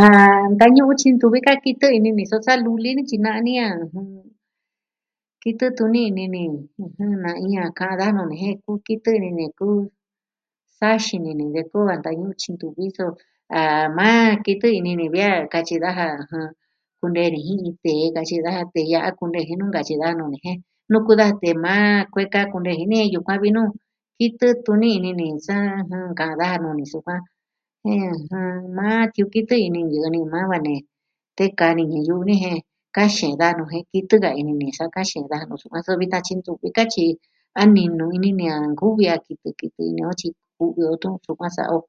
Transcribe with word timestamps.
A 0.00 0.02
ntañu'u 0.54 0.92
tyi 1.00 1.08
ntuvi 1.14 1.38
ka 1.46 1.54
kitɨ 1.64 1.86
ini 1.96 2.10
ni 2.16 2.24
so 2.30 2.36
sa 2.46 2.52
luli 2.64 2.90
ni, 2.96 3.02
tyi 3.08 3.16
na'a 3.24 3.40
ni 3.46 3.52
a 3.66 3.68
kitɨ 5.42 5.66
tuni 5.76 6.00
ini 6.10 6.24
ni, 6.34 6.42
na 7.22 7.30
iin 7.44 7.64
a 7.66 7.68
ka'an 7.78 7.96
daja 7.98 8.14
nuu 8.16 8.26
ni, 8.30 8.36
jen 8.42 8.56
ku 8.64 8.72
kitɨ 8.86 9.10
ini 9.18 9.30
ni 9.38 9.46
ku 9.58 9.66
saa 10.78 10.96
xini 11.06 11.30
ni 11.38 11.44
de 11.54 11.62
koo 11.70 11.84
a 11.94 11.94
ntañu'un 12.00 12.36
tyi 12.40 12.50
ntuvi 12.54 12.84
so 12.96 13.04
a 13.58 13.60
maa 13.98 14.26
kitɨ 14.44 14.66
ini 14.78 14.92
ni 15.00 15.06
vi 15.14 15.20
a 15.32 15.32
nkatyi 15.46 15.76
daja 15.84 16.06
kunee 17.00 17.28
ni 17.34 17.38
ji 17.62 17.70
tee 17.82 18.04
katyi 18.16 18.36
daja 18.44 18.66
kunee 19.18 19.44
nu 19.44 19.44
jin 19.46 19.46
iin 19.50 19.66
tee 19.70 19.70
ya'a 19.70 19.70
nkatyi 19.70 19.94
daja 20.00 20.16
nuu 20.18 20.30
ni 20.32 20.38
jen 20.44 20.58
Nuku 20.92 21.12
daja 21.20 21.34
tee 21.42 21.54
maa 21.64 21.86
a 22.02 22.06
kueka 22.12 22.40
kunee 22.52 22.76
ji 22.80 22.84
ni 22.90 22.96
jen 23.00 23.12
yukuan 23.14 23.38
vi 23.44 23.48
nuu 23.56 23.70
nkitɨ 24.14 24.46
tuni 24.64 24.88
ini 24.98 25.10
ni 25.20 25.26
sa, 25.46 25.56
ka'an 26.18 26.38
daja 26.40 26.56
nuu 26.62 26.74
ni 26.78 26.84
sukuan. 26.94 27.20
Maa 28.76 29.02
tiñu 29.12 29.26
kitɨ 29.34 29.54
ini 29.66 29.80
ñɨ'ɨ 29.90 30.08
ni 30.14 30.20
va 30.50 30.58
ne 30.66 30.74
tekaa 31.38 31.72
ni 31.76 31.82
ñɨɨ 31.92 32.00
yu'u 32.08 32.24
ni 32.28 32.34
jen 32.42 32.58
ka'an 32.94 33.10
xeen 33.16 33.34
daja 33.40 33.54
nu'u 33.58 33.68
jen 33.72 33.84
kitɨ 33.92 34.14
ka 34.24 34.30
ini 34.40 34.52
ni, 34.60 34.68
sa 34.78 34.84
ka'an 34.94 35.06
xeen 35.10 35.24
daja 35.30 35.44
nu'u 35.48 35.58
so 35.86 35.92
vitan 36.00 36.22
tyi 36.26 36.34
ntuvi 36.38 36.68
ka 36.76 36.82
tyi 36.92 37.06
a 37.60 37.62
ninu 37.74 38.04
ini 38.16 38.30
ni 38.38 38.44
a 38.54 38.56
nkuvi 38.72 39.04
a 39.14 39.16
kitɨ 39.26 39.48
kitɨ 39.60 39.82
ini 39.90 40.02
o 40.10 40.12
tyi 40.20 40.28
kuvi 40.56 40.82
o 40.92 40.94
tun 41.02 41.14
sukuan 41.24 41.52
sa'a 41.56 41.72
o. 41.76 41.80